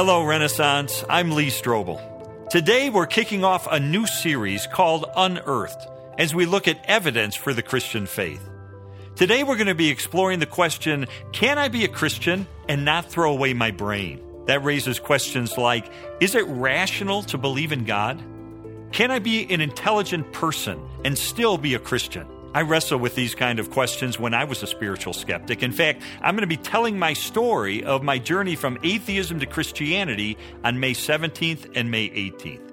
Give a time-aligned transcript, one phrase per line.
[0.00, 1.02] Hello, Renaissance.
[1.10, 2.48] I'm Lee Strobel.
[2.50, 7.52] Today, we're kicking off a new series called Unearthed as we look at evidence for
[7.52, 8.48] the Christian faith.
[9.16, 13.10] Today, we're going to be exploring the question Can I be a Christian and not
[13.10, 14.20] throw away my brain?
[14.46, 18.22] That raises questions like Is it rational to believe in God?
[18.92, 22.28] Can I be an intelligent person and still be a Christian?
[22.54, 25.62] I wrestle with these kind of questions when I was a spiritual skeptic.
[25.62, 29.46] In fact, I'm going to be telling my story of my journey from atheism to
[29.46, 32.72] Christianity on May 17th and May 18th.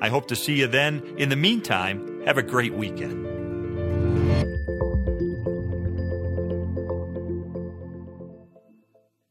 [0.00, 1.14] I hope to see you then.
[1.18, 3.24] In the meantime, have a great weekend.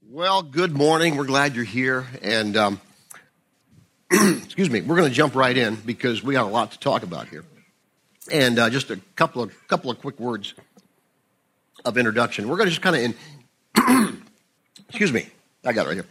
[0.10, 1.18] Well, good morning.
[1.18, 2.08] We're glad you're here.
[2.22, 2.82] And, um,
[4.12, 7.04] excuse me, we're going to jump right in because we got a lot to talk
[7.04, 7.44] about here.
[8.32, 10.54] And uh, just a couple of couple of quick words
[11.84, 12.48] of introduction.
[12.48, 13.14] We're going to just kind
[13.76, 14.18] of,
[14.88, 15.28] excuse me,
[15.66, 16.06] I got it right here.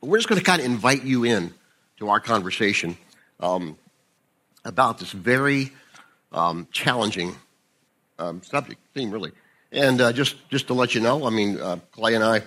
[0.00, 1.52] We're just going to kind of invite you in
[1.98, 2.96] to our conversation
[3.40, 3.76] um,
[4.64, 5.72] about this very
[6.30, 7.34] um, challenging
[8.20, 9.32] um, subject theme, really.
[9.72, 12.42] And uh, just just to let you know, I mean, uh, Clay and I,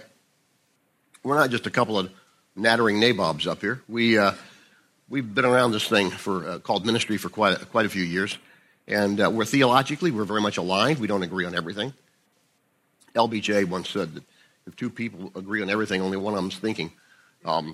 [1.23, 2.09] we're not just a couple of
[2.55, 3.81] nattering nabobs up here.
[3.89, 4.31] We uh,
[5.09, 8.03] we've been around this thing for uh, called ministry for quite a, quite a few
[8.03, 8.37] years.
[8.91, 10.99] And uh, we're theologically, we're very much aligned.
[10.99, 11.93] We don't agree on everything.
[13.15, 14.23] LBJ once said that
[14.67, 16.91] if two people agree on everything, only one of them's thinking.
[17.45, 17.73] Um,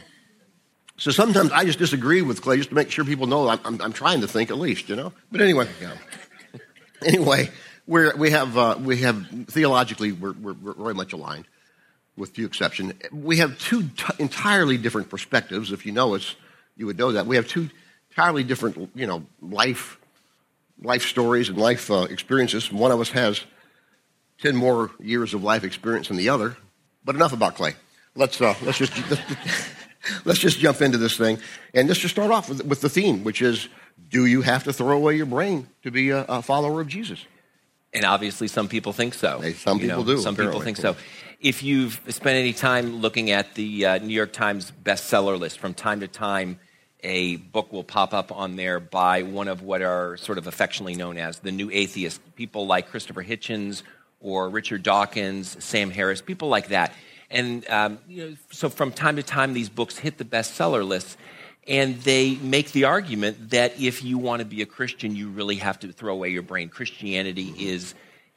[0.97, 3.81] so sometimes I just disagree with Clay just to make sure people know I'm, I'm,
[3.81, 5.11] I'm trying to think at least, you know.
[5.31, 5.93] But anyway, yeah.
[7.05, 7.49] anyway,
[7.87, 11.45] we're, we have uh, we have theologically we're, we're, we're, very much aligned,
[12.15, 12.93] with few exceptions.
[13.11, 15.71] We have two t- entirely different perspectives.
[15.71, 16.35] If you know us,
[16.75, 17.69] you would know that we have two
[18.11, 19.99] entirely different, you know, life
[20.81, 22.71] life stories and life uh, experiences.
[22.71, 23.43] One of us has
[24.39, 26.57] 10 more years of life experience than the other.
[27.03, 27.73] But enough about Clay.
[28.15, 28.93] Let's, uh, let's, just,
[30.25, 31.39] let's just jump into this thing.
[31.73, 33.69] And let's just start off with, with the theme, which is
[34.09, 37.23] do you have to throw away your brain to be a, a follower of Jesus?
[37.93, 39.39] And obviously, some people think so.
[39.39, 40.17] Hey, some people know, do.
[40.21, 40.59] Some apparently.
[40.59, 40.95] people think so.
[41.39, 45.73] If you've spent any time looking at the uh, New York Times bestseller list from
[45.73, 46.59] time to time,
[47.03, 50.95] a book will pop up on there by one of what are sort of affectionately
[50.95, 53.83] known as the new atheists, people like Christopher Hitchens
[54.19, 56.93] or Richard Dawkins, Sam Harris, people like that.
[57.29, 61.17] And um, you know, so from time to time, these books hit the bestseller lists,
[61.67, 65.57] and they make the argument that if you want to be a Christian, you really
[65.57, 66.69] have to throw away your brain.
[66.69, 67.93] Christianity is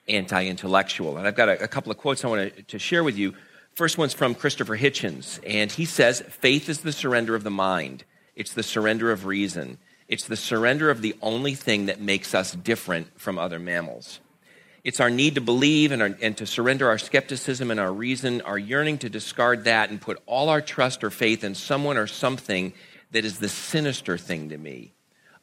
[0.08, 1.16] anti intellectual.
[1.16, 3.34] And I've got a, a, couple of quotes I want to share with you.
[3.74, 8.04] First one's from Christopher Hitchens, and he says, Faith is the surrender of the mind.
[8.40, 9.76] It's the surrender of reason.
[10.08, 14.18] It's the surrender of the only thing that makes us different from other mammals.
[14.82, 18.40] It's our need to believe and, our, and, to surrender our skepticism and our reason,
[18.40, 22.06] our yearning to discard that and put all our trust or faith in someone or
[22.06, 22.72] something
[23.10, 24.94] that is the sinister thing to me.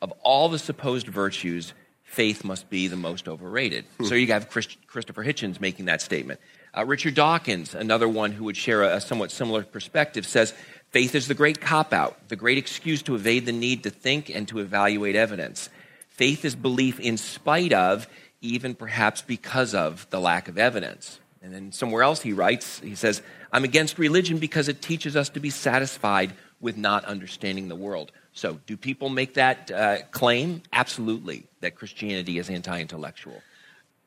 [0.01, 3.85] Of all the supposed virtues, faith must be the most overrated.
[3.99, 4.05] Hmm.
[4.05, 6.39] So you have Chris, Christopher Hitchens making that statement.
[6.75, 10.53] Uh, Richard Dawkins, another one who would share a, a somewhat similar perspective, says
[10.91, 14.29] Faith is the great cop out, the great excuse to evade the need to think
[14.29, 15.69] and to evaluate evidence.
[16.07, 18.07] Faith is belief in spite of,
[18.41, 21.19] even perhaps because of, the lack of evidence.
[21.41, 23.21] And then somewhere else he writes, he says,
[23.51, 28.11] I'm against religion because it teaches us to be satisfied with not understanding the world.
[28.33, 30.61] So, do people make that uh, claim?
[30.71, 33.41] Absolutely, that Christianity is anti intellectual.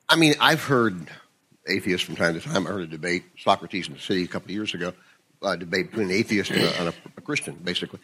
[0.07, 1.07] I mean, I've heard
[1.67, 2.67] atheists from time to time.
[2.67, 4.93] I heard a debate, Socrates in the City, a couple of years ago,
[5.41, 7.99] uh, debate between an atheist and a, and a, a, Christian, basically.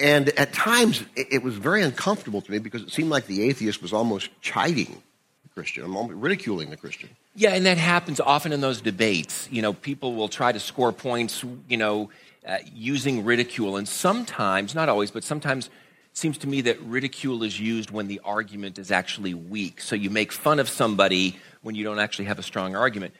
[0.00, 3.42] And at times, it, it, was very uncomfortable to me because it seemed like the
[3.42, 5.02] atheist was almost chiding
[5.42, 7.10] the Christian, almost ridiculing the Christian.
[7.34, 9.48] Yeah, and that happens often in those debates.
[9.50, 12.10] You know, people will try to score points, you know,
[12.46, 13.76] uh, using ridicule.
[13.76, 15.72] And sometimes, not always, but sometimes it
[16.16, 19.80] seems to me that ridicule is used when the argument is actually weak.
[19.80, 23.14] So you make fun of somebody when you don't actually have a strong argument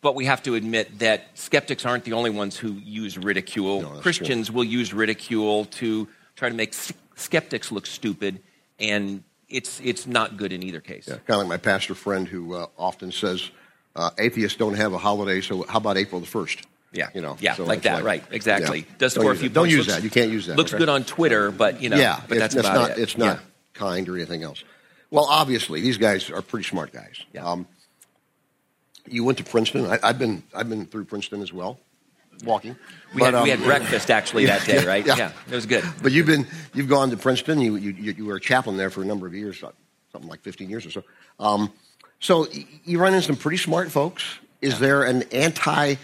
[0.00, 3.82] but we have to admit that skeptics aren't the only ones who use ridicule.
[3.82, 4.56] No, Christians true.
[4.56, 6.74] will use ridicule to try to make
[7.16, 8.40] skeptics look stupid,
[8.78, 11.06] and it's, it's not good in either case.
[11.08, 13.50] Yeah, kind of like my pastor friend who uh, often says,
[13.94, 16.64] uh, atheists don't have a holiday, so how about April the 1st?
[16.92, 18.24] Yeah, you know, yeah, so like that, like, right?
[18.32, 18.80] Exactly.
[18.80, 18.94] Yeah.
[18.98, 19.48] Does score a few.
[19.48, 20.02] Don't use looks, that.
[20.02, 20.56] You can't use that.
[20.56, 20.78] Looks okay?
[20.78, 22.98] good on Twitter, but you know, yeah, but that's it's not, it.
[22.98, 23.42] It's not yeah.
[23.74, 24.64] kind or anything else.
[25.08, 27.16] Well, obviously, these guys are pretty smart guys.
[27.32, 27.44] Yeah.
[27.44, 27.68] Um,
[29.10, 29.86] you went to Princeton.
[29.86, 31.78] I, have been I've been through Princeton as well,
[32.44, 32.76] walking.
[33.14, 35.04] We, but, had, um, we had breakfast actually that day, right?
[35.04, 35.84] Yeah, yeah, it was good.
[36.02, 37.60] But you've been you've gone to Princeton.
[37.60, 39.62] You you, you were a chaplain there for a number of years,
[40.12, 41.02] something like 15 years or so.
[41.38, 41.72] Um,
[42.18, 42.46] so
[42.84, 44.24] you run into some pretty smart folks.
[44.60, 44.78] Is yeah.
[44.78, 45.96] there an anti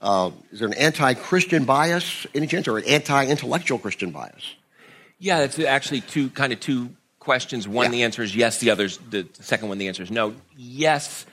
[0.00, 4.56] Uh, is there an anti-Christian bias, any chance, or an anti-intellectual Christian bias?
[5.20, 7.68] Yeah, it's actually two kind of two questions.
[7.68, 7.90] One, Yeah.
[7.92, 8.58] the answer is yes.
[8.58, 10.34] The others, the second one, the answer is no.
[10.56, 11.24] Yes,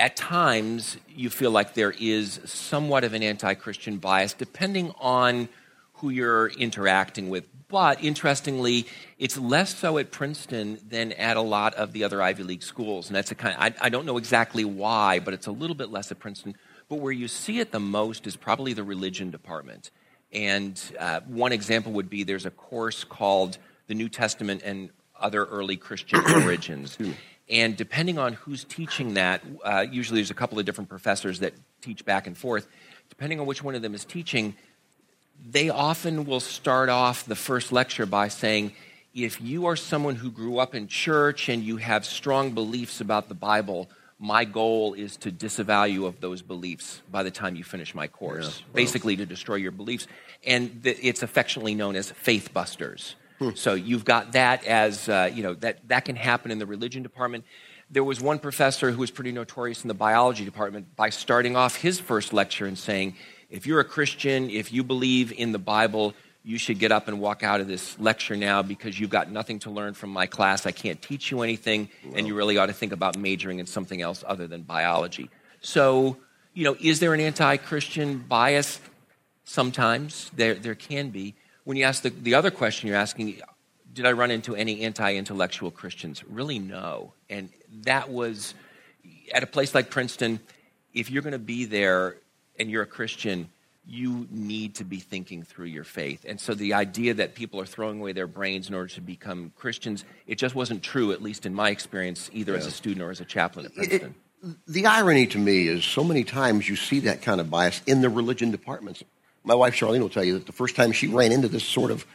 [0.00, 5.48] at times you feel like there is somewhat of an anti-Christian bias, depending on
[5.94, 7.46] who you're interacting with.
[7.68, 8.86] But interestingly,
[9.18, 13.08] it's less so at Princeton than at a lot of the other Ivy League schools,
[13.08, 13.54] and that's a kind.
[13.58, 16.56] I, I don't know exactly why, but it's a little bit less at Princeton.
[16.88, 19.90] But where you see it the most is probably the religion department.
[20.32, 25.44] And uh, one example would be there's a course called the New Testament and Other
[25.44, 26.96] Early Christian Origins.
[27.50, 31.52] And depending on who's teaching that, uh, usually there's a couple of different professors that
[31.82, 32.68] teach back and forth.
[33.08, 34.54] Depending on which one of them is teaching,
[35.50, 38.72] they often will start off the first lecture by saying,
[39.14, 43.28] if you are someone who grew up in church and you have strong beliefs about
[43.28, 47.64] the Bible, my goal is to disavow you of those beliefs by the time you
[47.64, 50.06] finish my course, Yeah, basically to destroy your beliefs.
[50.46, 53.16] And th- it's affectionately known as faith busters.
[53.54, 57.02] So you've got that as, uh, you know, that, that can happen in the religion
[57.02, 57.44] department.
[57.90, 61.76] There was one professor who was pretty notorious in the biology department by starting off
[61.76, 63.16] his first lecture and saying,
[63.48, 67.20] if you're a Christian, if you believe in the Bible, you should get up and
[67.20, 70.66] walk out of this lecture now because you've got nothing to learn from my class.
[70.66, 74.00] I can't teach you anything, and you really ought to think about majoring in something
[74.00, 75.28] else other than biology.
[75.60, 76.16] So,
[76.54, 78.80] you know, is there an anti Christian bias?
[79.44, 81.34] Sometimes there, there can be.
[81.70, 83.40] When you ask the, the other question you're asking,
[83.92, 86.24] did I run into any anti intellectual Christians?
[86.24, 87.12] Really, no.
[87.28, 87.48] And
[87.84, 88.54] that was
[89.32, 90.40] at a place like Princeton,
[90.92, 92.16] if you're going to be there
[92.58, 93.50] and you're a Christian,
[93.86, 96.26] you need to be thinking through your faith.
[96.28, 99.52] And so the idea that people are throwing away their brains in order to become
[99.54, 103.12] Christians, it just wasn't true, at least in my experience, either as a student or
[103.12, 104.14] as a chaplain at It- Princeton.
[104.66, 108.00] the irony to me is so many times you see that kind of bias in
[108.00, 109.04] the religion departments.
[109.44, 111.90] My wife Charlene will tell you that the first time she ran into this sort
[111.90, 112.06] of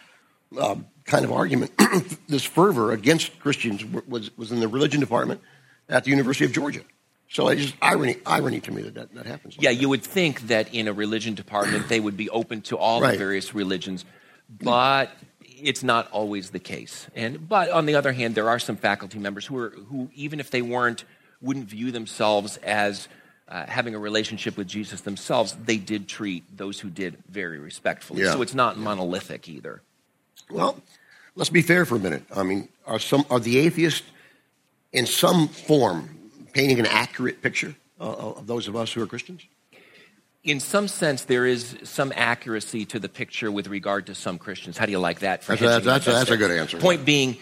[0.60, 1.72] um, kind of argument,
[2.28, 5.42] this fervor against Christians was, was in the religion department
[5.90, 6.82] at the University of Georgia.
[7.30, 9.58] So it's just irony, irony to me that that, that happens.
[9.58, 9.82] like Yeah, that.
[9.82, 13.14] you would think that in a religion department they would be open to all Right.
[13.14, 14.06] the various religions,
[14.62, 15.12] but
[15.42, 17.08] it's not always the case.
[17.16, 20.40] And but on the other hand, there are some faculty members who are who even
[20.40, 21.04] if they weren't
[21.42, 23.08] wouldn't view themselves as
[23.48, 28.24] uh, having a relationship with Jesus themselves, they did treat those who did very respectfully.
[28.24, 28.34] Yeah.
[28.34, 29.82] So it's not monolithic either.
[30.50, 30.82] Well,
[31.36, 32.24] let's be fair for a minute.
[32.36, 34.08] I mean, are some are the atheists
[34.94, 36.10] in some form
[36.54, 39.42] painting an accurate picture uh, of those of us who are Christians?
[40.44, 44.78] In some sense, there is some accuracy to the picture with regard to some Christians.
[44.78, 45.44] How do you like that?
[45.44, 46.78] For That's that's that's a good answer.
[46.78, 47.38] Point being,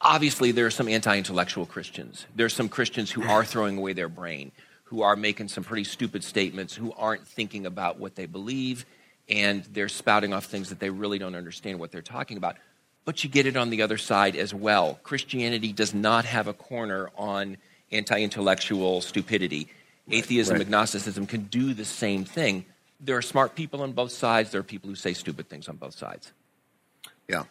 [0.00, 2.26] obviously, there are some anti-intellectual Christians.
[2.36, 4.52] There are some Christians who are throwing away their brain,
[4.88, 8.86] who are making some pretty stupid statements, who aren't thinking about what they believe,
[9.28, 12.56] and they're spouting off things that they really don't understand what they're talking about.
[13.04, 14.98] But you get it on the other side as well.
[15.02, 17.58] Christianity does not have a corner on
[17.92, 19.68] anti-intellectual stupidity.
[20.10, 20.62] Atheism, right.
[20.62, 22.64] agnosticism can do the same thing.
[22.98, 24.52] There are smart people on both sides.
[24.52, 26.32] There are people who say stupid things on both sides.
[27.28, 27.44] Yeah,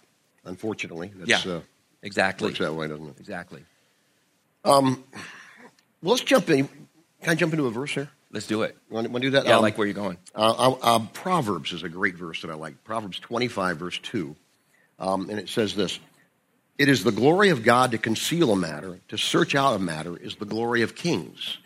[0.43, 1.53] unfortunately, that's, Yeah.
[1.53, 1.61] uh,
[2.01, 2.47] Exactly.
[2.47, 3.15] works that way, doesn't it?
[3.19, 3.63] Exactly.
[4.65, 5.03] Um,
[6.01, 6.69] Well, let's jump in.
[7.21, 8.09] Can I jump into a verse here?
[8.31, 8.77] Let's do it.
[8.89, 9.45] Want to, do that?
[9.45, 10.17] Yeah, I Um, like where you're going.
[10.35, 12.83] Uh, uh, uh, Proverbs is a great verse that I like.
[12.83, 14.35] Proverbs 25, verse 2.
[14.99, 15.99] Um, and it says this
[16.77, 20.17] It is the glory of God to conceal a matter, to search out a matter
[20.17, 21.57] is the glory of kings.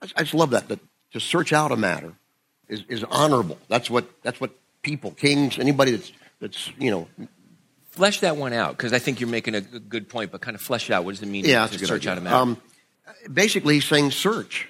[0.00, 0.78] I, I just love that, that
[1.12, 2.12] to search out a matter
[2.68, 3.58] is, is honorable.
[3.68, 7.08] That's what, that's what people, kings, anybody that's, that's you know,
[7.96, 10.60] Flesh that one out because I think you're making a good point, but kind of
[10.60, 11.06] flesh it out.
[11.06, 12.12] What does it mean yeah, to search idea.
[12.12, 12.36] out a matter?
[12.36, 12.60] Um,
[13.32, 14.68] basically, he's saying search.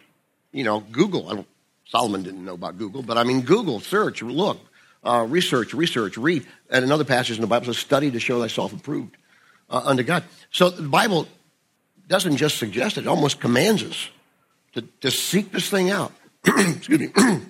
[0.57, 1.47] You know, Google.
[1.89, 4.59] Solomon didn't know about Google, but I mean, Google, search, look,
[5.05, 6.47] uh, research, research, read.
[6.71, 9.17] And another passage in the Bible says, study to show thyself approved
[9.69, 10.25] uh, unto God.
[10.51, 11.29] So the Bible
[12.09, 14.09] doesn't just suggest it, it almost commands us
[14.73, 16.13] to, to seek this thing out.
[16.47, 17.11] Excuse me.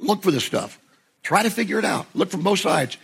[0.00, 0.78] look for this stuff.
[1.22, 2.06] Try to figure it out.
[2.14, 2.98] Look from both sides.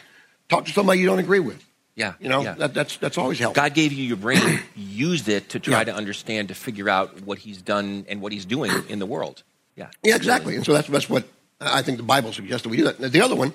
[0.49, 1.65] Talk to somebody you don't agree with.
[1.99, 2.15] Yeah.
[2.21, 2.55] You know, yeah.
[2.55, 3.61] that, that's, that's always helpful.
[3.63, 4.61] God gave you your brain.
[4.77, 5.85] Use it to try Yeah.
[5.85, 9.43] to understand, to figure out what He's done and what He's doing in the world.
[9.75, 9.89] Yeah.
[10.03, 10.55] Yeah, exactly.
[10.57, 11.25] And so that's, that's what
[11.61, 13.01] I think the Bible suggests that we do that.
[13.01, 13.53] Now, the other one,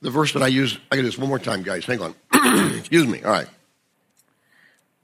[0.00, 1.84] the verse that I use, I got this one more time, guys.
[1.84, 2.14] Hang on.
[2.78, 3.22] Excuse me.
[3.22, 3.48] All right.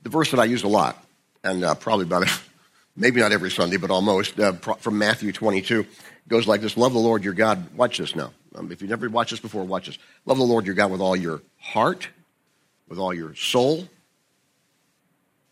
[0.03, 1.03] The verse that I use a lot,
[1.43, 2.27] and uh, probably about,
[2.97, 5.87] maybe not every Sunday, but almost, uh, from Matthew 22,
[6.29, 7.75] goes like this Love the Lord your God.
[7.75, 8.33] Watch this now.
[8.55, 9.99] Um, if you've never watched this before, watch this.
[10.27, 12.09] Love the Lord your God with all your heart,
[12.89, 13.89] with all your soul,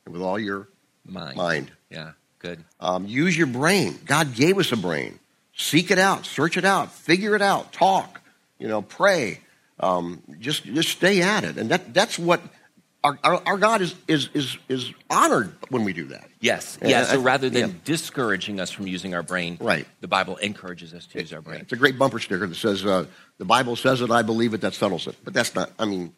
[0.05, 0.69] and with all your
[1.05, 1.37] Mind.
[1.37, 1.73] mind.
[1.91, 2.13] Yeah.
[2.39, 2.65] Good.
[2.81, 3.99] Um, use your brain.
[4.05, 5.19] God gave us a brain.
[5.55, 8.21] seek it out, search it out, figure it out, talk,
[8.59, 9.41] you know, pray.
[9.81, 12.41] Um, just just stay at it, and that that's what
[13.05, 16.29] our, our, our, God is, is is is honored when we do that.
[16.41, 17.05] Yes, yeah.
[17.05, 17.77] So rather than yeah.
[17.85, 19.87] discouraging us from using our brain, right.
[20.01, 21.61] the Bible encourages us to it, use our brain.
[21.61, 23.07] It's a great bumper sticker that says, uh,
[23.39, 25.17] "The Bible says it, I believe it." That settles it.
[25.25, 25.73] But that's not.
[25.79, 26.15] I mean,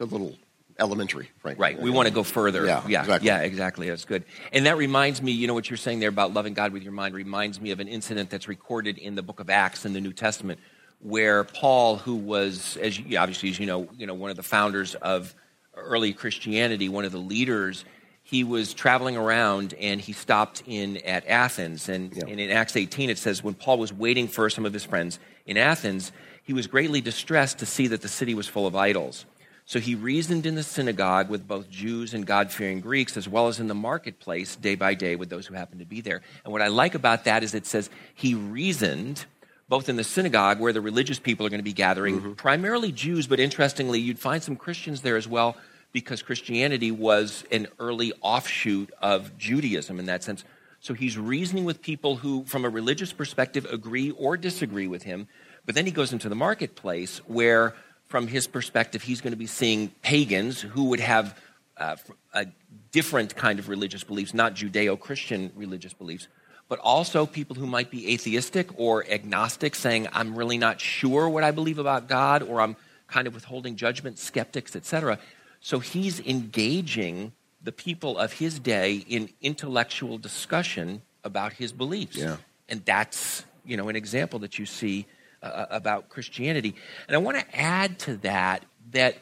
[0.00, 0.34] a little
[0.78, 1.62] elementary, frankly.
[1.62, 1.80] Right.
[1.80, 2.64] We want to go further.
[2.64, 3.26] Yeah, yeah, exactly.
[3.26, 3.88] yeah, exactly.
[3.88, 4.24] That's good.
[4.52, 6.92] And that reminds me, you know, what you're saying there about loving God with your
[6.92, 10.00] mind reminds me of an incident that's recorded in the book of Acts in the
[10.00, 10.60] New Testament,
[11.00, 14.42] where Paul, who was, as you, obviously as you know, you know, one of the
[14.42, 15.34] founders of
[15.76, 17.84] early Christianity, one of the leaders,
[18.22, 21.88] he was traveling around and he stopped in at Athens.
[21.88, 22.24] And, yeah.
[22.26, 25.18] and in Acts 18, it says when Paul was waiting for some of his friends
[25.46, 26.12] in Athens,
[26.44, 29.24] he was greatly distressed to see that the city was full of idols.
[29.68, 33.48] So he reasoned in the synagogue with both Jews and God fearing Greeks, as well
[33.48, 36.22] as in the marketplace day by day with those who happened to be there.
[36.42, 39.26] And what I like about that is it says he reasoned
[39.68, 42.32] both in the synagogue where the religious people are going to be gathering, mm-hmm.
[42.32, 45.54] primarily Jews, but interestingly, you'd find some Christians there as well
[45.92, 50.44] because Christianity was an early offshoot of Judaism in that sense.
[50.80, 55.28] So he's reasoning with people who, from a religious perspective, agree or disagree with him.
[55.66, 57.74] But then he goes into the marketplace where
[58.08, 61.38] from his perspective, he's going to be seeing pagans who would have
[61.76, 61.96] uh,
[62.32, 62.46] a
[62.90, 66.26] different kind of religious beliefs, not Judeo Christian religious beliefs,
[66.68, 71.44] but also people who might be atheistic or agnostic, saying, I'm really not sure what
[71.44, 75.18] I believe about God, or I'm kind of withholding judgment, skeptics, etc.
[75.60, 82.16] So he's engaging the people of his day in intellectual discussion about his beliefs.
[82.16, 82.36] Yeah.
[82.68, 85.06] And that's, you know, an example that you see
[85.42, 86.74] uh, about Christianity.
[87.06, 89.16] And I want to add to that that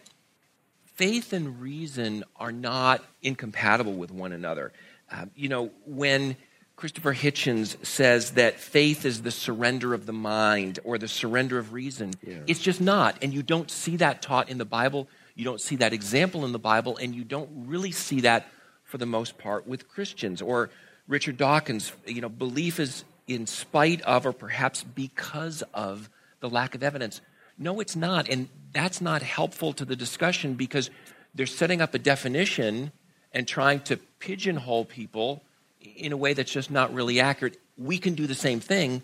[0.96, 4.72] faith and reason are not incompatible with one another.
[5.10, 6.36] Uh, you know, when
[6.76, 11.72] Christopher Hitchens says that faith is the surrender of the mind or the surrender of
[11.72, 12.38] reason, yeah.
[12.46, 13.16] it's just not.
[13.22, 15.08] And you don't see that taught in the Bible.
[15.34, 18.48] You don't see that example in the Bible, and you don't really see that
[18.84, 20.40] for the most part with Christians.
[20.42, 20.70] Or
[21.08, 26.08] Richard Dawkins, you know, belief is in spite of or perhaps because of
[26.40, 27.20] the lack of evidence.
[27.58, 28.28] No, it's not.
[28.28, 30.90] And that's not helpful to the discussion because
[31.34, 32.92] they're setting up a definition
[33.32, 35.42] and trying to pigeonhole people
[35.80, 37.58] in a way that's just not really accurate.
[37.76, 39.02] We can do the same thing,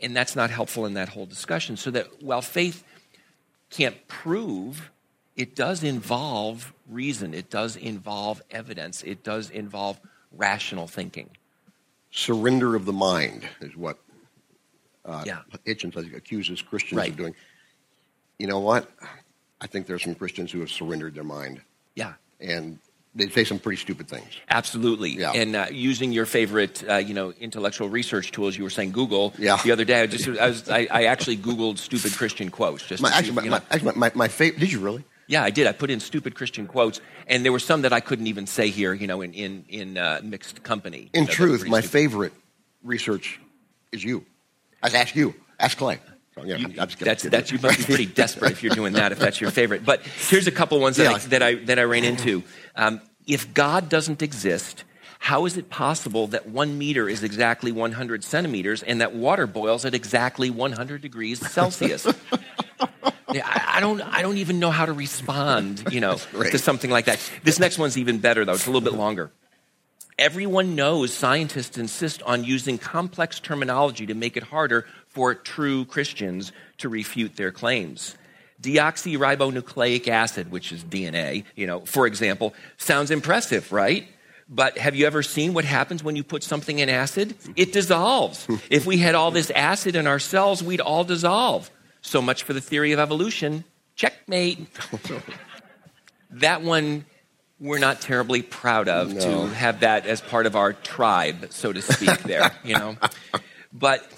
[0.00, 1.76] and that's not helpful in that whole discussion.
[1.76, 2.84] So that while faith
[3.70, 4.90] can't prove,
[5.36, 10.00] it does involve reason, it does involve evidence, it does involve
[10.32, 11.30] rational thinking
[12.10, 13.98] surrender of the mind is what
[15.04, 15.40] uh, yeah.
[15.66, 17.10] Hitchens accuses Christians right.
[17.10, 17.34] of doing.
[18.38, 18.90] You know what?
[19.60, 21.60] I think there's some Christians who have surrendered their mind.
[21.94, 22.14] Yeah.
[22.40, 22.78] And
[23.14, 24.28] they say some pretty stupid things.
[24.48, 25.10] Absolutely.
[25.10, 25.32] Yeah.
[25.32, 29.34] And uh, using your favorite, uh, you know, intellectual research tools, you were saying Google.
[29.38, 29.60] Yeah.
[29.62, 32.86] The other day, I just I, was, I, I actually Googled stupid Christian quotes.
[32.86, 34.60] Just my, actually, see, my, my, actually, my, my favorite.
[34.60, 35.04] Did you really?
[35.30, 35.68] Yeah, I did.
[35.68, 38.68] I put in stupid Christian quotes, and there were some that I couldn't even say
[38.68, 41.08] here, you know, in in, in uh, mixed company.
[41.12, 41.92] In so truth, my stupid.
[41.92, 42.32] favorite
[42.82, 43.38] research
[43.92, 44.26] is you.
[44.82, 45.34] I ask you.
[45.60, 46.00] Ask Clay.
[46.34, 48.94] So, yeah, you, I'm, I'm that's, that's, you must be pretty desperate if you're doing
[48.94, 49.84] that, if that's your favorite.
[49.84, 51.12] But here's a couple ones that, yeah.
[51.12, 52.42] I, that, I, that I ran into.
[52.74, 54.84] Um, if God doesn't exist,
[55.20, 59.84] how is it possible that one meter is exactly 100 centimeters and that water boils
[59.84, 62.06] at exactly 100 degrees Celsius?
[63.32, 66.50] yeah, I, I, don't, I don't even know how to respond, you know, right.
[66.52, 67.18] to something like that.
[67.42, 68.52] This next one's even better, though.
[68.52, 69.30] It's a little bit longer.
[70.18, 76.52] Everyone knows scientists insist on using complex terminology to make it harder for true Christians
[76.78, 78.16] to refute their claims.
[78.60, 84.06] Deoxyribonucleic acid, which is DNA, you know, for example, sounds impressive, right?
[84.50, 87.36] But have you ever seen what happens when you put something in acid?
[87.56, 88.46] It dissolves.
[88.70, 91.70] if we had all this acid in our cells, we'd all dissolve.
[92.02, 93.64] So much for the theory of evolution.
[93.96, 94.66] Checkmate.
[96.30, 97.04] that one
[97.60, 99.20] we're not terribly proud of no.
[99.20, 102.96] to have that as part of our tribe, so to speak, there, you know.
[103.72, 104.10] But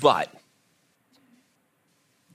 [0.00, 0.32] but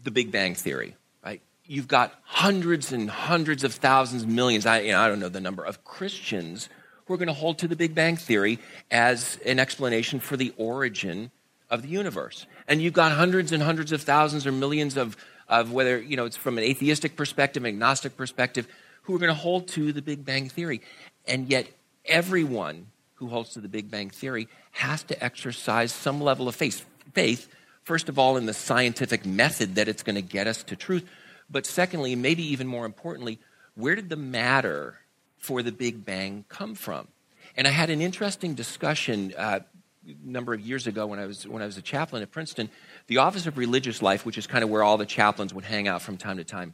[0.04, 1.42] the Big Bang Theory, right?
[1.66, 5.42] You've got hundreds and hundreds of thousands, millions, I, you know, I don't know the
[5.42, 6.70] number, of Christians
[7.06, 8.60] who are going to hold to the Big Bang Theory
[8.92, 11.32] as an explanation for the origin
[11.70, 12.46] of the universe.
[12.68, 15.16] And you've got hundreds and hundreds of thousands or millions of,
[15.48, 18.68] of whether, you know, it's from an atheistic perspective, agnostic perspective,
[19.04, 20.82] who are going to hold to the Big Bang Theory.
[21.26, 21.68] And yet,
[22.06, 26.86] everyone who holds to the Big Bang Theory has to exercise some level of faith.
[27.14, 27.48] Faith,
[27.84, 31.06] first of all, in the scientific method that it's going to get us to truth.
[31.50, 33.40] But secondly, maybe even more importantly,
[33.76, 35.00] where did the matter
[35.38, 37.08] for the Big Bang come from?
[37.56, 39.62] And I had an interesting discussion uh,
[40.24, 42.70] number of years ago when I was when I was a chaplain at Princeton,
[43.08, 45.88] the Office of Religious Life, which is kind of where all the chaplains would hang
[45.88, 46.74] out from time to time,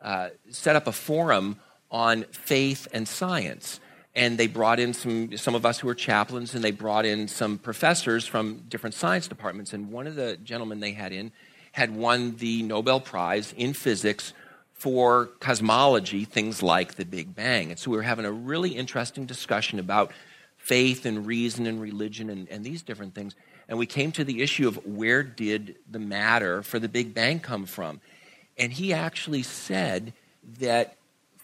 [0.00, 1.56] uh, set up a forum
[1.90, 3.80] on faith and science.
[4.12, 7.28] And they brought in some, some of us who were chaplains, and they brought in
[7.28, 9.72] some professors from different science departments.
[9.72, 11.30] And one of the gentlemen they had in
[11.72, 14.32] had won the Nobel Prize in physics
[14.72, 17.70] for cosmology, things like the Big Bang.
[17.70, 20.10] And so we were having a really interesting discussion about
[20.60, 23.34] faith and reason and religion and, and these different things.
[23.68, 27.40] And we came to the issue of where did the matter for the Big Bang
[27.40, 28.00] come from?
[28.58, 30.12] And he actually said
[30.58, 30.96] that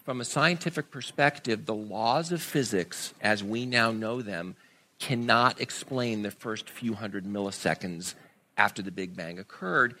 [0.03, 4.55] from a scientific perspective, the laws of physics, as we now know them,
[4.99, 8.13] cannot explain the first few hundred milliseconds
[8.55, 9.95] after the Big Bang occurred.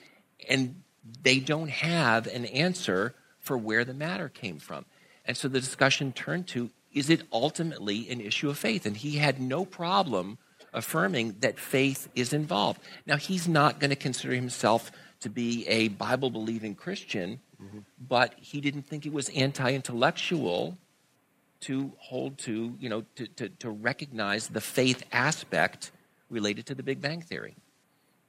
[0.49, 0.81] And
[1.23, 4.85] they don't have an answer for where the matter came from.
[5.25, 8.85] And so the discussion turned to is it ultimately an issue of faith?
[8.85, 10.37] And he had no problem
[10.73, 12.79] affirming that faith is involved.
[13.05, 14.91] Now, he's not going to consider himself
[15.21, 17.79] to be a Bible believing Christian, mm-hmm.
[18.07, 20.77] but he didn't think it was anti intellectual
[21.61, 25.91] to hold to, you know, to, to, to recognize the faith aspect
[26.29, 27.55] related to the Big Bang Theory.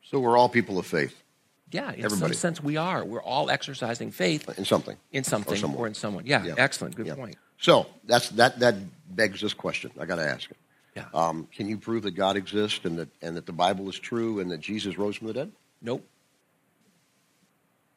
[0.03, 1.23] So we're all people of faith.
[1.71, 2.33] Yeah, in Everybody.
[2.33, 3.05] some sense we are.
[3.05, 6.25] We're all exercising faith in something, in something, or, or in someone.
[6.25, 6.55] Yeah, yeah.
[6.57, 7.15] excellent, good yeah.
[7.15, 7.37] point.
[7.61, 8.61] So that's that.
[8.61, 8.77] That
[9.15, 9.91] begs this question.
[9.99, 10.57] I got to ask it.
[10.95, 11.05] Yeah.
[11.15, 14.41] Um, can you prove that God exists and that and that the Bible is true
[14.41, 15.53] and that Jesus rose from the dead?
[15.83, 16.07] Nope.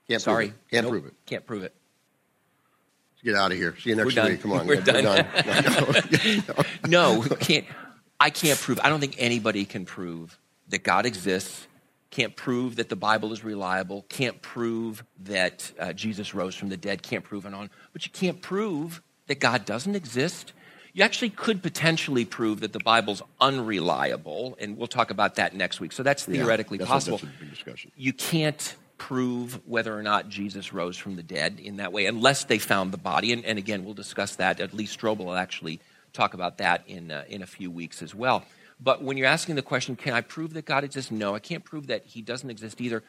[0.07, 0.49] Can't Sorry.
[0.49, 0.91] Prove Can't nope.
[0.91, 1.13] prove it.
[1.25, 1.73] Can't prove it.
[3.13, 3.75] Let's get out of here.
[3.79, 4.41] See you next week.
[4.41, 4.67] Come on.
[4.67, 5.03] We're, done.
[5.03, 6.65] We're done.
[6.87, 7.65] no, can't.
[8.19, 8.79] I can't prove.
[8.83, 10.37] I don't think anybody can prove
[10.69, 11.67] that God exists.
[12.09, 14.05] Can't prove that the Bible is reliable.
[14.09, 17.03] Can't prove that uh, Jesus rose from the dead.
[17.03, 17.69] Can't prove and on.
[17.93, 20.51] But you can't prove that God doesn't exist.
[20.91, 25.79] You actually could potentially prove that the Bible's unreliable, and we'll talk about that next
[25.79, 25.93] week.
[25.93, 27.21] So that's theoretically yeah, that's possible.
[27.23, 27.91] A, that's a discussion.
[27.95, 32.43] You can't prove whether or not Jesus rose from the dead in that way, unless
[32.43, 33.31] they found the body.
[33.31, 34.59] And, and again, we'll discuss that.
[34.59, 35.79] At least Strobel will actually
[36.11, 38.43] talk about that in, uh, in a few weeks as well.
[38.81, 41.09] But when you're asking the question, can I prove that God exists?
[41.09, 43.01] No, I can't prove that he doesn't exist either.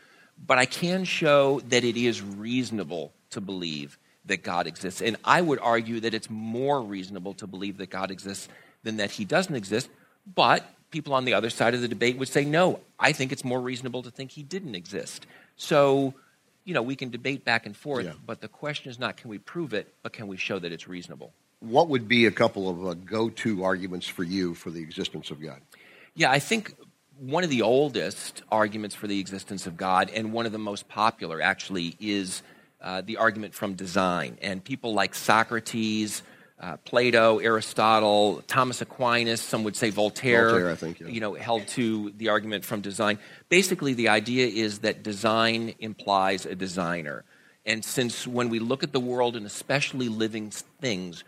[0.46, 5.02] But I can show that it is reasonable to believe that God exists.
[5.02, 8.48] And I would argue that it's more reasonable to believe that God exists
[8.82, 9.88] than that he doesn't exist.
[10.34, 13.44] But people on the other side of the debate would say, no, I think it's
[13.44, 15.26] more reasonable to think he didn't exist.
[15.56, 16.14] So,
[16.64, 18.12] you know, we can debate back and forth, yeah.
[18.24, 20.86] but the question is not can we prove it, but can we show that it's
[20.86, 21.32] reasonable?
[21.60, 25.30] What would be a couple of uh, go to arguments for you for the existence
[25.30, 25.60] of God?
[26.14, 26.74] Yeah, I think
[27.18, 30.88] one of the oldest arguments for the existence of God, and one of the most
[30.88, 32.42] popular actually, is
[32.82, 34.36] uh, the argument from design.
[34.42, 36.22] And people like Socrates,
[36.60, 41.08] uh, Plato, Aristotle, Thomas Aquinas, some would say Voltaire, Voltaire think, yeah.
[41.08, 43.18] you know, held to the argument from design.
[43.48, 47.24] Basically, the idea is that design implies a designer.
[47.64, 51.24] And since when we look at the world and especially living things,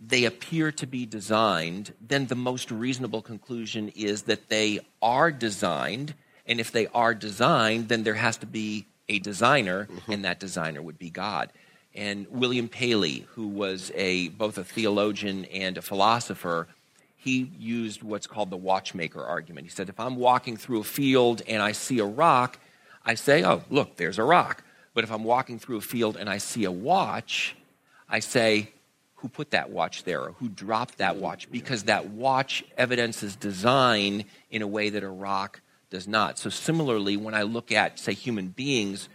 [0.00, 6.14] they appear to be designed, then the most reasonable conclusion is that they are designed.
[6.46, 10.12] And if they are designed, then there has to be a designer, mm-hmm.
[10.12, 11.50] and that designer would be God.
[11.94, 16.68] And William Paley, who was a, both a theologian and a philosopher,
[17.16, 19.66] he used what's called the watchmaker argument.
[19.66, 22.58] He said, if I'm walking through a field and I see a rock,
[23.04, 24.62] I say, oh, look, there's a rock.
[24.94, 27.56] But if I'm walking through a field and I see a watch,
[28.08, 28.70] I say,
[29.16, 31.50] who put that watch there or who dropped that watch?
[31.50, 35.60] Because that watch evidences design in a way that a rock
[35.90, 36.38] does not.
[36.38, 39.08] So, similarly, when I look at, say, human beings,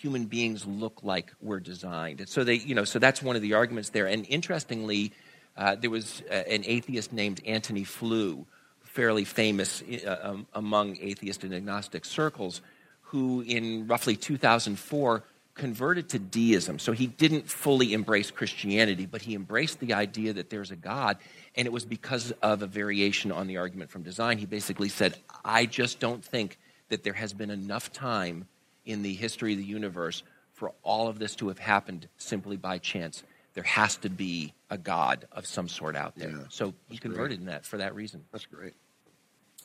[0.00, 2.26] human beings look like we're designed.
[2.26, 4.06] So they, you know, so that's one of the arguments there.
[4.06, 5.12] And interestingly,
[5.58, 8.46] uh, there was uh, an atheist named Antony Flew,
[8.82, 12.62] fairly famous uh, um, among atheist and agnostic circles,
[13.02, 15.22] who in roughly 2004
[15.60, 16.78] converted to deism.
[16.78, 21.18] So he didn't fully embrace Christianity, but he embraced the idea that there's a God.
[21.54, 24.38] And it was because of a variation on the argument from design.
[24.38, 28.46] He basically said, I just don't think that there has been enough time
[28.86, 30.22] in the history of the universe
[30.54, 33.22] for all of this to have happened simply by chance.
[33.52, 36.30] There has to be a God of some sort out there.
[36.30, 37.40] Yeah, so he converted great.
[37.40, 38.24] in that for that reason.
[38.32, 38.72] That's great.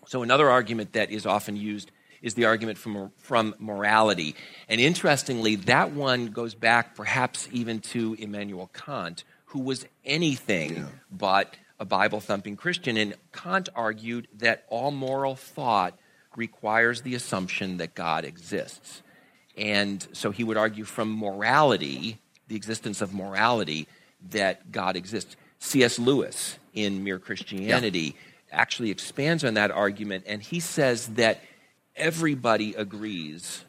[0.08, 1.90] So another argument that is often used
[2.26, 4.36] is the argument from, from morality.
[4.68, 10.86] And interestingly, that one goes back perhaps even to Immanuel Kant, who was anything yeah.
[11.12, 12.98] but a Bible thumping Christian.
[12.98, 16.00] And Kant argued that all moral thought
[16.36, 19.04] requires the assumption that God exists.
[19.56, 23.88] And so he would argue from morality, the existence of morality,
[24.32, 25.36] that God exists.
[25.60, 26.00] C.S.
[26.00, 28.00] Lewis in Mere Christianity.
[28.00, 31.42] Yeah actually expands on that argument, and he says that
[31.96, 33.64] everybody agrees,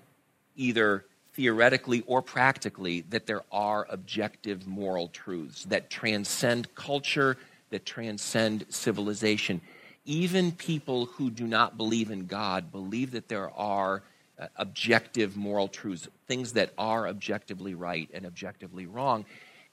[0.56, 7.36] either theoretically or practically, that there are objective moral truths that transcend culture,
[7.70, 9.60] that transcend civilization.
[10.04, 14.02] Even people who do not believe in God believe that there are
[14.38, 19.24] uh, objective moral truths, things that are objectively right and objectively wrong.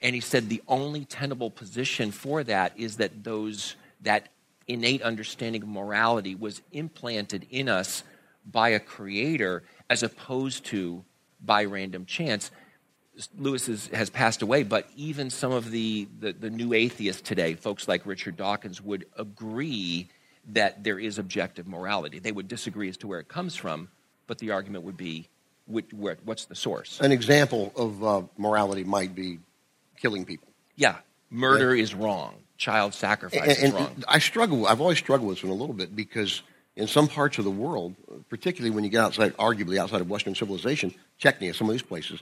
[0.02, 4.28] And he said the only tenable position for that is that those that
[4.68, 8.04] innate understanding of morality was implanted in us
[8.45, 11.03] by a creator as opposed to
[11.43, 12.51] by random chance.
[13.38, 17.53] Lewis is, has passed away, but even some of the, the, the, new atheists today,
[17.53, 20.10] folks like Richard Dawkins, would agree
[20.51, 22.17] that there is objective morality.
[22.17, 23.89] They would disagree as to where it comes from,
[24.25, 25.29] but the argument would be
[25.65, 26.99] what's the source?
[26.99, 29.39] An example of uh, morality might be
[29.97, 30.49] killing people.
[30.75, 30.97] Yeah,
[31.29, 31.84] murder yeah.
[31.84, 32.36] is wrong.
[32.58, 34.03] Child sacrifice and, is wrong.
[34.08, 34.67] I struggle.
[34.67, 36.41] I've always struggled with this one a little bit because
[36.76, 37.96] in some parts of the world,
[38.30, 42.20] particularly when you get outside, arguably outside of Western civilization, Chechnya, some of these places,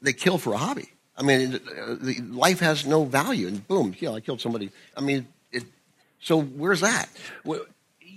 [0.00, 0.92] they kill for a hobby.
[1.16, 4.70] I mean, uh, the, life has no value, and boom, yeah, I killed somebody.
[4.96, 5.64] I mean, it,
[6.20, 7.08] so where's that?
[7.44, 7.64] Well,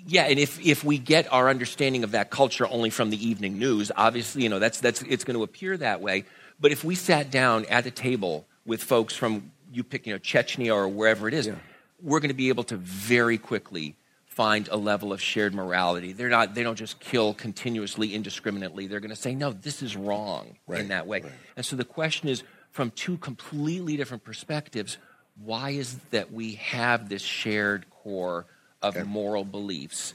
[0.07, 3.57] yeah, and if, if we get our understanding of that culture only from the evening
[3.57, 6.25] news, obviously, you know, that's, that's, it's going to appear that way.
[6.59, 10.19] But if we sat down at a table with folks from, you pick, you know,
[10.19, 11.55] Chechnya or wherever it is, yeah.
[12.01, 13.95] we're going to be able to very quickly
[14.35, 16.11] find a level of shared morality.
[16.11, 18.87] They're not, they don't just kill continuously, indiscriminately.
[18.87, 21.21] They're going to say, no, this is wrong right, in that way.
[21.21, 21.31] Right.
[21.55, 24.97] And so the question is, from two completely different perspectives,
[25.41, 28.45] why is that we have this shared core
[28.81, 29.07] of okay.
[29.07, 30.13] moral beliefs?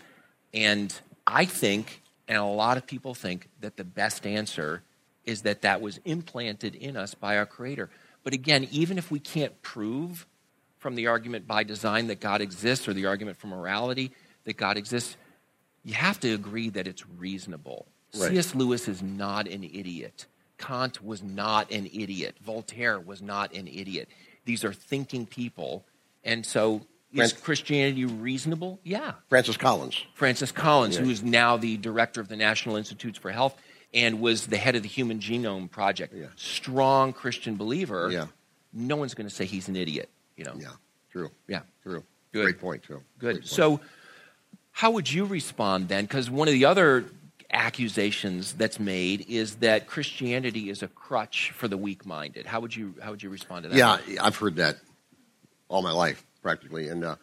[0.52, 0.94] And
[1.26, 4.83] I think, and a lot of people think, that the best answer
[5.24, 7.88] is that that was implanted in us by our Creator.
[8.22, 10.26] But again, even if we can't prove
[10.81, 14.11] from the argument by design that God exists or the argument from morality
[14.45, 15.16] that God exists,
[15.85, 17.87] you have to agree that it's reasonable.
[18.19, 18.31] Right.
[18.31, 18.55] C.S.
[18.55, 20.27] Lewis is not an idiot.
[20.59, 22.37] Kant was not an idiot.
[22.43, 24.09] Voltaire was not an idiot.
[24.45, 25.85] These are thinking people.
[26.25, 28.81] And so is Christianity reasonable?
[28.83, 29.12] Yeah.
[29.29, 30.03] Francis Collins.
[30.14, 31.03] Francis Collins, yeah.
[31.03, 33.55] who is now the director of the National Institutes for Health
[33.93, 36.14] and was the head of the Human Genome Project.
[36.14, 36.27] Yeah.
[36.37, 38.09] Strong Christian believer.
[38.11, 38.27] Yeah.
[38.73, 40.09] No one's going to say he's an idiot.
[40.40, 40.55] You know.
[40.59, 40.68] Yeah.
[41.12, 41.31] True.
[41.48, 41.61] Yeah.
[41.83, 42.03] True.
[42.33, 42.42] Good.
[42.42, 43.03] Great point, too.
[43.18, 43.37] Good.
[43.37, 43.46] Point.
[43.46, 43.81] So,
[44.72, 46.05] how would you respond then?
[46.05, 47.05] Because one of the other
[47.53, 52.46] accusations that's made is that Christianity is a crutch for the weak-minded.
[52.46, 53.76] How would you how would you respond to that?
[53.76, 54.76] Yeah, I've heard that
[55.68, 57.16] all my life practically, and uh,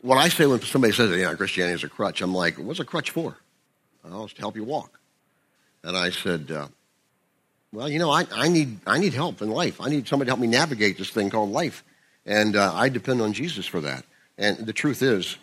[0.00, 2.56] what I say when somebody says, "Yeah, you know, Christianity is a crutch," I'm like,
[2.56, 3.36] "What's a crutch for?"
[4.04, 4.98] "Oh, it's to help you walk."
[5.84, 6.68] And I said, uh,
[7.76, 9.82] well, you know, I, I, need, I need help in life.
[9.82, 11.84] I need somebody to help me navigate this thing called life.
[12.24, 14.06] And uh, I depend on Jesus for that.
[14.38, 15.36] And the truth is,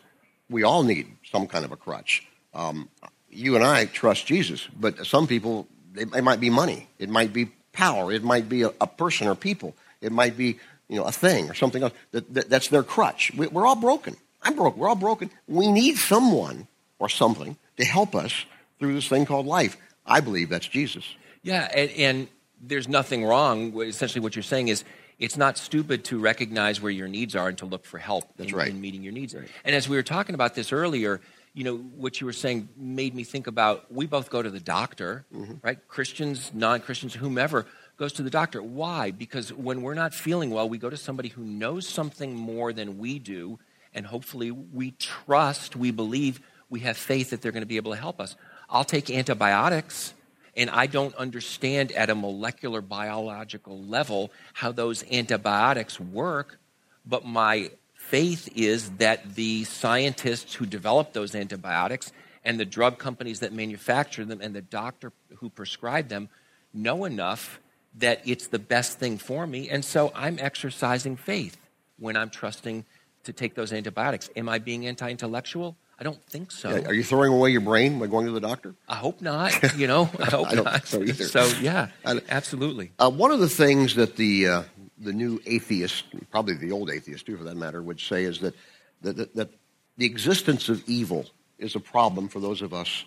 [0.49, 2.25] we all need some kind of a crutch.
[2.55, 2.89] Um,
[3.29, 6.87] you and I trust Jesus, but some people, it, it, might be money.
[6.97, 8.11] It might be power.
[8.11, 9.75] It might be a, a, person or people.
[10.01, 10.57] It might be,
[10.89, 11.93] you know, a thing or something else.
[12.13, 13.31] That, that, that's their crutch.
[13.37, 14.15] We, we're all broken.
[14.41, 14.79] I'm broken.
[14.79, 15.29] We're all broken.
[15.47, 16.67] We need someone
[16.97, 18.33] or something to help us
[18.79, 19.77] through this thing called life.
[20.03, 21.05] I believe that's Jesus.
[21.43, 22.27] Yeah, and, and
[22.62, 23.79] there's nothing wrong.
[23.82, 24.84] Essentially, what you're saying is
[25.19, 28.51] it's not stupid to recognize where your needs are and to look for help That's
[28.51, 28.69] in, right.
[28.69, 29.36] in meeting your needs.
[29.36, 29.47] Right.
[29.63, 31.21] And as we were talking about this earlier,
[31.53, 34.60] you know, what you were saying made me think about we both go to the
[34.60, 35.56] doctor, mm-hmm.
[35.62, 35.77] right?
[35.88, 37.65] Christians, non Christians, whomever
[37.97, 38.63] goes to the doctor.
[38.63, 39.12] Why?
[39.12, 42.97] Because when we're not feeling well, we go to somebody who knows something more than
[42.97, 43.60] we do,
[43.93, 47.91] and hopefully we trust, we believe, we have faith that they're going to be able
[47.91, 48.36] to help us.
[48.67, 50.15] I'll take antibiotics
[50.55, 56.59] and I don't understand at a molecular biological level how those antibiotics work,
[57.05, 62.11] but my faith is that the scientists who develop those antibiotics
[62.43, 66.29] and the drug companies that manufacture them and the doctor who prescribe them
[66.73, 67.59] know enough
[67.95, 69.69] that it's the best thing for me.
[69.69, 71.57] And so I'm exercising faith
[71.97, 72.85] when I'm trusting
[73.23, 74.29] to take those antibiotics.
[74.35, 75.75] Am I being anti intellectual?
[75.99, 76.69] I don't think so.
[76.69, 78.75] Yeah, are you throwing away your brain by going to the doctor?
[78.88, 79.77] I hope not.
[79.77, 80.88] You know, I hope I don't not.
[80.88, 81.23] So, either.
[81.23, 81.89] so yeah,
[82.29, 82.91] absolutely.
[82.99, 84.63] Uh, one of the things that the uh,
[84.97, 88.56] the new atheist, probably the old atheist too, for that matter, would say is that
[89.01, 89.49] that, that that
[89.97, 91.25] the existence of evil
[91.60, 93.06] is a problem for those of us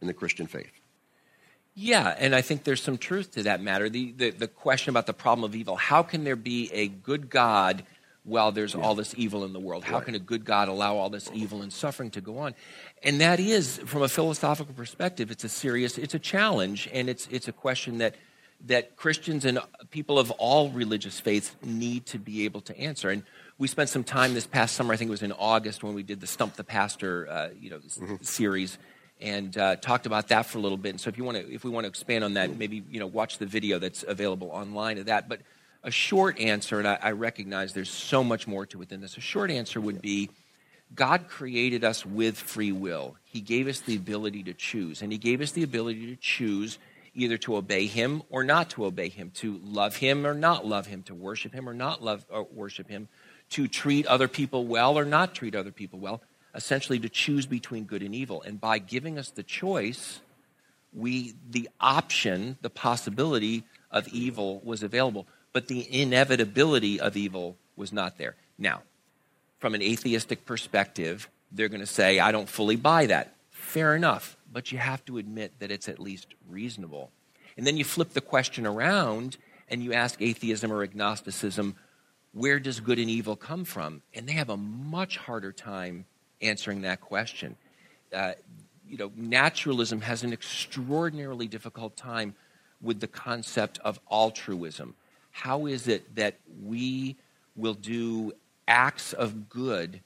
[0.00, 0.70] in the Christian faith.
[1.74, 3.88] Yeah, and I think there's some truth to that matter.
[3.88, 7.30] The, the, the question about the problem of evil how can there be a good
[7.30, 7.84] God
[8.28, 9.84] while there's all this evil in the world?
[9.84, 12.54] How can a good God allow all this evil and suffering to go on?
[13.02, 17.26] And that is, from a philosophical perspective, it's a serious, it's a challenge, and it's
[17.30, 18.14] it's a question that
[18.66, 19.58] that Christians and
[19.90, 23.08] people of all religious faiths need to be able to answer.
[23.08, 23.22] And
[23.56, 24.92] we spent some time this past summer.
[24.92, 27.70] I think it was in August when we did the Stump the Pastor, uh, you
[27.70, 28.16] know, mm-hmm.
[28.22, 28.78] series,
[29.20, 30.90] and uh, talked about that for a little bit.
[30.90, 33.00] And so, if you want to, if we want to expand on that, maybe you
[33.00, 35.28] know, watch the video that's available online of that.
[35.28, 35.40] But
[35.82, 39.16] a short answer, and I, I recognize there's so much more to it than this.
[39.16, 40.30] A short answer would be.
[40.94, 43.16] God created us with free will.
[43.24, 46.78] He gave us the ability to choose, and He gave us the ability to choose
[47.18, 50.86] either to obey him or not to obey him, to love him or not love
[50.86, 53.08] him, to worship him or not love or worship him,
[53.50, 56.22] to treat other people well or not treat other people well,
[56.54, 58.42] essentially to choose between good and evil.
[58.42, 60.20] And by giving us the choice,
[60.92, 67.92] we the option, the possibility of evil was available, but the inevitability of evil was
[67.92, 68.36] not there.
[68.58, 68.82] Now,
[69.58, 73.34] from an atheistic perspective, they're going to say, I don't fully buy that.
[73.50, 77.10] Fair enough but you have to admit that it's at least reasonable.
[77.56, 79.36] And then you flip the question around
[79.68, 81.76] and you ask atheism or agnosticism,
[82.32, 84.02] where does good and evil come from?
[84.14, 86.06] And they have a much harder time
[86.40, 87.56] answering that question.
[88.12, 88.32] Uh,
[88.88, 92.34] you know, naturalism has an extraordinarily difficult time
[92.80, 94.94] with the concept of altruism.
[95.38, 97.16] How is it that we
[97.54, 98.32] will do
[98.66, 100.00] acts of good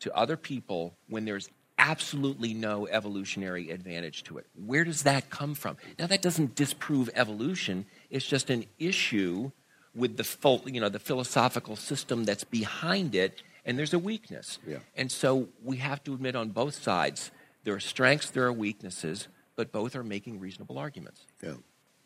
[0.00, 4.46] to other people when there's absolutely no evolutionary advantage to it.
[4.54, 5.76] Where does that come from?
[5.98, 9.50] Now, that doesn't disprove evolution, it's just an issue
[9.94, 14.58] with the, you know, the philosophical system that's behind it, and there's a weakness.
[14.66, 14.78] Yeah.
[14.96, 17.30] And so we have to admit on both sides
[17.64, 21.26] there are strengths, there are weaknesses, but both are making reasonable arguments.
[21.42, 21.54] Yeah.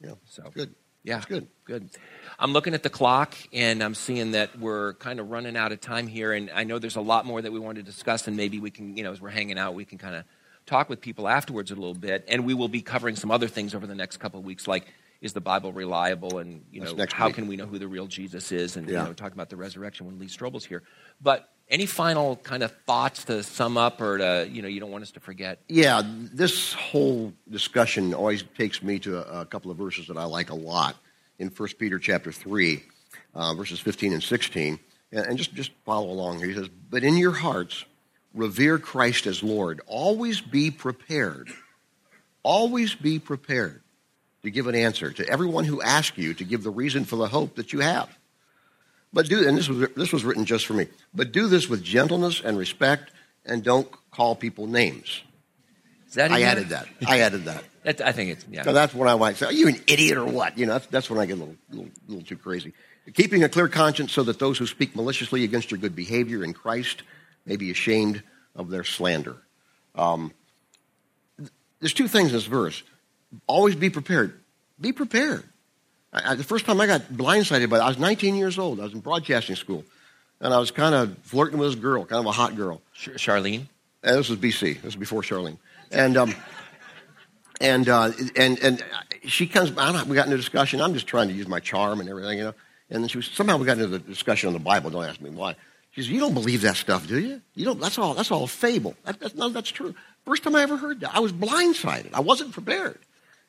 [0.02, 0.14] Yeah.
[0.26, 0.74] So good.
[1.06, 1.46] Yeah, That's good.
[1.64, 1.90] Good.
[2.36, 5.80] I'm looking at the clock and I'm seeing that we're kind of running out of
[5.80, 6.32] time here.
[6.32, 8.72] And I know there's a lot more that we want to discuss, and maybe we
[8.72, 10.24] can, you know, as we're hanging out, we can kind of
[10.66, 12.24] talk with people afterwards a little bit.
[12.26, 14.84] And we will be covering some other things over the next couple of weeks, like
[15.20, 17.36] is the Bible reliable, and you know, how week.
[17.36, 19.02] can we know who the real Jesus is, and yeah.
[19.02, 20.82] you know, talk about the resurrection when Lee Strobel's here.
[21.22, 24.90] But any final kind of thoughts to sum up, or to you know, you don't
[24.90, 25.60] want us to forget?
[25.68, 30.24] Yeah, this whole discussion always takes me to a, a couple of verses that I
[30.24, 30.96] like a lot
[31.38, 32.82] in 1 Peter chapter 3,
[33.34, 34.78] uh, verses 15 and 16.
[35.12, 36.48] And, and just, just follow along here.
[36.48, 37.84] He says, But in your hearts,
[38.34, 39.80] revere Christ as Lord.
[39.86, 41.50] Always be prepared.
[42.42, 43.82] Always be prepared
[44.42, 47.26] to give an answer to everyone who asks you to give the reason for the
[47.26, 48.16] hope that you have.
[49.12, 51.82] But do, and this was, this was written just for me, but do this with
[51.82, 53.12] gentleness and respect
[53.44, 55.22] and don't call people names.
[56.18, 56.86] I added that.
[57.06, 57.64] I added that.
[58.04, 58.62] I think it's, yeah.
[58.62, 60.58] So that's when I might say, are you an idiot or what?
[60.58, 62.72] You know, that's, that's when I get a little, little, little too crazy.
[63.14, 66.52] Keeping a clear conscience so that those who speak maliciously against your good behavior in
[66.52, 67.02] Christ
[67.44, 68.22] may be ashamed
[68.56, 69.36] of their slander.
[69.94, 70.32] Um,
[71.80, 72.82] there's two things in this verse.
[73.46, 74.40] Always be prepared.
[74.80, 75.44] Be prepared.
[76.16, 78.80] I, I, the first time I got blindsided by it, I was 19 years old.
[78.80, 79.84] I was in broadcasting school.
[80.40, 82.82] And I was kind of flirting with this girl, kind of a hot girl.
[82.94, 83.66] Charlene?
[84.02, 84.74] And this was BC.
[84.76, 85.58] This was before Charlene.
[85.90, 86.34] And um,
[87.60, 88.84] and uh, and and
[89.24, 89.70] she comes.
[89.70, 90.80] we got into a discussion.
[90.80, 92.54] I'm just trying to use my charm and everything, you know.
[92.90, 94.90] And then she was somehow we got into the discussion on the Bible.
[94.90, 95.56] Don't ask me why.
[95.92, 97.40] She says, "You don't believe that stuff, do you?
[97.54, 97.80] You don't.
[97.80, 98.14] That's all.
[98.14, 98.94] That's all a fable.
[99.04, 99.94] That, that's, no, that's true.
[100.24, 102.12] First time I ever heard that, I was blindsided.
[102.12, 102.98] I wasn't prepared.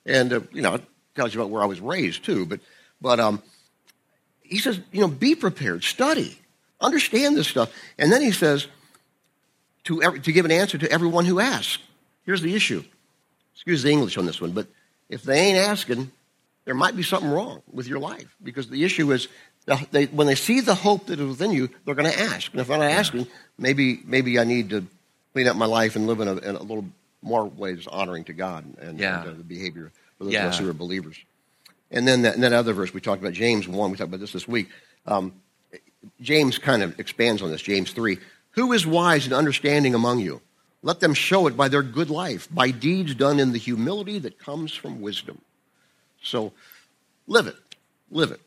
[0.05, 0.79] And uh, you know,
[1.17, 2.45] tells you about where I was raised too.
[2.45, 2.61] But
[3.01, 3.43] but um,
[4.41, 6.37] he says, you know, be prepared, study,
[6.79, 7.73] understand this stuff.
[7.97, 8.67] And then he says
[9.85, 11.79] to every, to give an answer to everyone who asks.
[12.23, 12.83] Here's the issue
[13.53, 14.67] excuse the English on this one, but
[15.09, 16.11] if they ain't asking,
[16.65, 19.27] there might be something wrong with your life because the issue is
[19.91, 22.51] they, when they see the hope that is within you, they're going to ask.
[22.51, 23.27] And if they're not asking,
[23.57, 24.85] maybe maybe I need to
[25.33, 26.85] clean up my life and live in a, in a little
[27.21, 29.21] more ways honoring to God and, yeah.
[29.21, 30.45] and uh, the behavior for those yeah.
[30.45, 31.17] of us who are believers.
[31.91, 34.19] And then that, and that other verse we talked about, James 1, we talked about
[34.19, 34.69] this this week.
[35.05, 35.33] Um,
[36.21, 38.17] James kind of expands on this, James 3.
[38.51, 40.41] Who is wise and understanding among you?
[40.83, 44.39] Let them show it by their good life, by deeds done in the humility that
[44.39, 45.41] comes from wisdom.
[46.21, 46.53] So
[47.25, 47.55] live it.
[48.11, 48.41] Live it.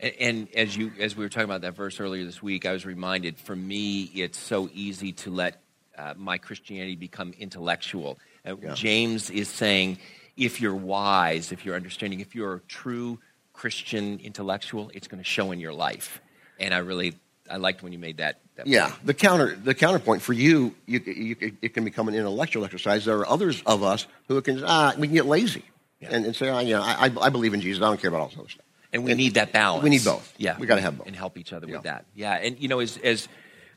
[0.00, 2.72] And, and as you as we were talking about that verse earlier this week, I
[2.72, 5.60] was reminded for me it's so easy to let
[5.96, 8.18] uh, my Christianity become intellectual.
[8.46, 8.74] Uh, yeah.
[8.74, 9.98] James is saying
[10.36, 13.18] if you're wise, if you're understanding, if you're a true
[13.52, 16.20] Christian intellectual, it's going to show in your life.
[16.58, 17.14] And I really
[17.50, 18.40] I liked when you made that.
[18.56, 19.06] that yeah, point.
[19.06, 23.04] the counter the counterpoint for you, you, you, it can become an intellectual exercise.
[23.04, 25.64] There are others of us who can ah, we can get lazy
[26.00, 26.08] yeah.
[26.12, 27.82] and, and, say, oh, you know, I, I believe in Jesus.
[27.82, 28.64] I don't care about all this other stuff.
[28.92, 29.82] And we and need that balance.
[29.82, 30.34] We need both.
[30.36, 31.74] Yeah, we got to have both and help each other yeah.
[31.74, 32.04] with that.
[32.14, 33.28] Yeah, and you know, as as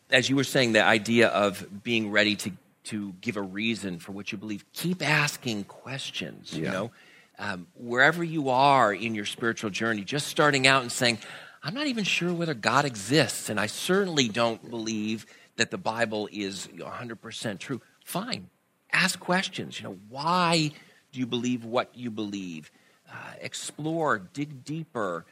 [0.10, 2.52] as you were saying, the idea of being ready to
[2.86, 4.66] to give a reason for what you believe.
[4.74, 6.54] Keep asking questions.
[6.54, 6.66] Yeah.
[6.66, 6.92] You know,
[7.38, 11.20] um, wherever you are in your spiritual journey, just starting out and saying,
[11.64, 15.26] I'm not even sure whether God exists, and I certainly don't believe
[15.58, 17.82] that the Bible is 100% true.
[18.04, 18.50] Fine.
[18.94, 19.80] Ask questions.
[19.80, 20.72] You know, why
[21.12, 22.72] do you believe what you believe?
[23.12, 25.26] Uh, explore, dig deeper,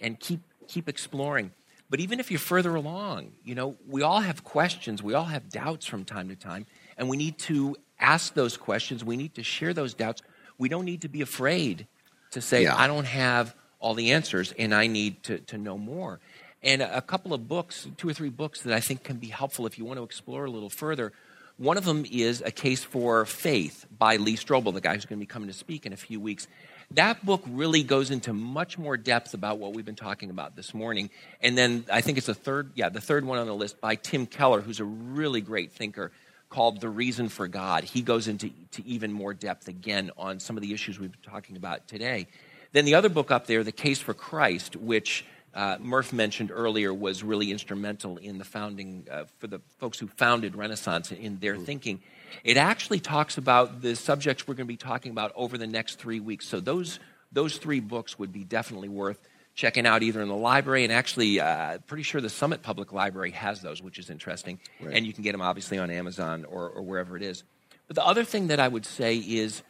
[0.00, 1.50] and keep keep exploring.
[1.90, 5.48] But even if you're further along, you know, we all have questions, we all have
[5.48, 6.66] doubts from time to time,
[7.00, 9.02] and we need to ask those questions.
[9.02, 10.22] We need to share those doubts.
[10.58, 11.86] We don't need to be afraid
[12.32, 12.76] to say, Yeah.
[12.76, 16.20] I don't have all the answers and I need to, to know more.
[16.62, 19.28] And a, a couple of books, two or three books that I think can be
[19.28, 21.12] helpful if you want to explore a little further.
[21.56, 25.18] One of them is A Case for Faith by Lee Strobel, the guy who's going
[25.18, 26.48] to be coming to speak in a few weeks.
[26.92, 30.74] That book really goes into much more depth about what we've been talking about this
[30.74, 31.08] morning.
[31.40, 33.94] And then I think it's the third, yeah, the third one on the list by
[33.94, 36.12] Tim Keller, who's a really great thinker,
[36.50, 37.84] called The Reason for God.
[37.84, 41.32] He goes into to even more depth again on some of the issues we've been
[41.32, 42.26] talking about today.
[42.72, 46.92] Then the other book up there, The Case for Christ, which uh, Murph mentioned earlier,
[46.92, 51.56] was really instrumental in the founding, uh, for the folks who founded Renaissance in their
[51.56, 52.00] thinking.
[52.44, 55.98] It actually talks about the subjects we're going to be talking about over the next
[55.98, 56.46] three weeks.
[56.46, 57.00] So those,
[57.32, 59.20] those three books would be definitely worth
[59.60, 63.30] checking out either in the library and actually uh, pretty sure the summit public library
[63.30, 64.58] has those which is interesting.
[64.80, 64.96] Right.
[64.96, 67.44] and you can get them obviously on amazon or, or wherever it is.
[67.86, 69.62] But the other thing that i would say is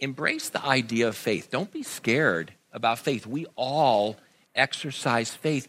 [0.00, 1.50] embrace the idea of faith.
[1.50, 3.26] Don't be scared about faith.
[3.26, 4.16] We all
[4.54, 5.68] exercise faith.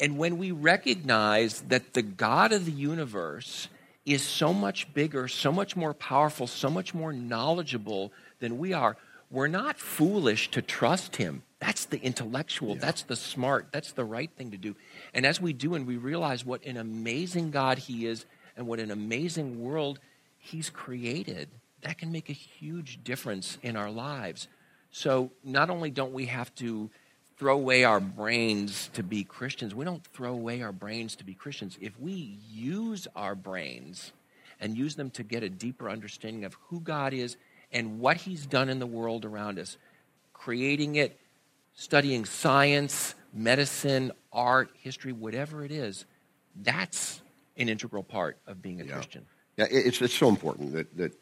[0.00, 3.68] And when we recognize that the God of the universe
[4.06, 8.96] is so much bigger, so much more powerful, so much more knowledgeable than we are,
[9.30, 11.42] we're not foolish to trust him.
[11.60, 14.74] That's the intellectual, that's the smart, that's the right thing to do.
[15.12, 18.24] And as we do and we realize what an amazing God he is
[18.56, 20.00] and what an amazing world
[20.38, 21.48] he's created,
[21.82, 24.48] that can make a huge difference in our lives.
[24.90, 26.90] So not only don't we have to
[27.40, 29.74] throw away our brains to be Christians.
[29.74, 31.78] We don't throw away our brains to be Christians.
[31.80, 34.12] If we use our brains
[34.60, 37.38] and use them to get a deeper understanding of who God is
[37.72, 39.76] and what He's done in the world around us,
[40.32, 41.18] creating it,
[41.74, 46.04] studying science, medicine, art, history, whatever it is,
[46.56, 47.20] that's
[47.56, 48.94] an integral part of being a Yeah.
[48.94, 49.26] Christian.
[49.56, 51.12] Yeah, it's it's so important that that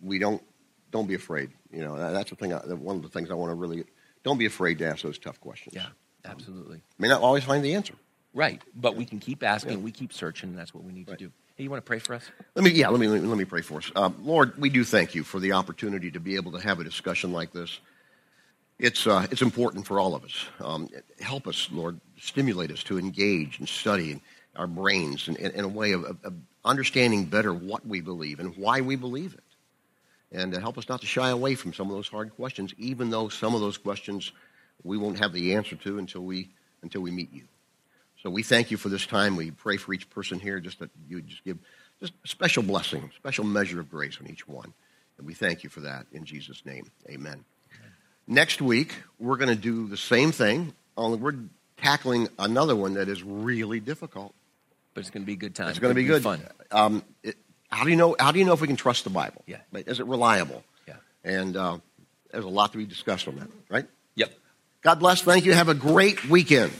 [0.00, 0.42] we don't
[0.90, 1.50] don't be afraid.
[1.70, 2.52] You know, that's the thing.
[2.52, 3.84] I, one of the things I want to really
[4.22, 5.74] don't be afraid to ask those tough questions.
[5.74, 5.88] Yeah,
[6.24, 6.76] absolutely.
[6.76, 7.94] Um, may not always find the answer.
[8.34, 8.62] Right.
[8.74, 11.18] But we can keep asking, we keep searching, and that's what we need Right.
[11.18, 11.32] to do.
[11.56, 12.30] Hey, you want to pray for us?
[12.54, 13.92] Let me, yeah, let me let me, let me pray for us.
[13.94, 16.84] Um, Lord, we do thank you for the opportunity to be able to have a
[16.84, 17.78] discussion like this.
[18.78, 20.46] It's uh, it's important for all of us.
[20.60, 20.88] Um,
[21.20, 24.20] help us, Lord, stimulate us to engage and study
[24.56, 28.40] our brains in, in, in a way of, of, of understanding better what we believe
[28.40, 31.88] and why we believe it, and uh, help us not to shy away from some
[31.90, 34.32] of those hard questions, even though some of those questions
[34.84, 36.48] we won't have the answer to until we
[36.82, 37.44] until we meet you.
[38.22, 39.36] So we thank you for this time.
[39.36, 41.58] We pray for each person here, just that you just give
[42.00, 44.72] just a special blessing, special measure of grace on each one.
[45.18, 46.90] And we thank you for that in Jesus' name.
[47.08, 47.44] Amen.
[48.28, 51.34] Next week, we're going to do the same thing, only we're
[51.76, 54.34] tackling another one that is really difficult.
[54.94, 55.70] But it's going to be a good time.
[55.70, 56.22] It's going to be good.
[56.22, 56.40] Fun.
[56.70, 57.36] Um, it,
[57.70, 58.14] how do you know?
[58.18, 59.42] How do you know if we can trust the Bible?
[59.46, 59.56] Yeah.
[59.72, 60.62] Is it reliable?
[60.86, 60.96] Yeah.
[61.24, 61.78] And uh,
[62.30, 63.86] there's a lot to be discussed on that, right?
[64.16, 64.32] Yep.
[64.82, 65.22] God bless.
[65.22, 65.54] Thank you.
[65.54, 66.72] Have a great weekend.